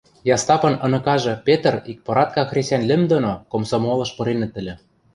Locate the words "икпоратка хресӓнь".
1.91-2.87